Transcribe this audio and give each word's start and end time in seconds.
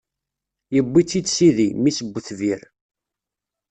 Yewwi-tt-id 0.75 1.27
Sidi, 1.35 1.69
mmi-s 1.77 1.99
n 2.03 2.07
utbir. 2.17 2.61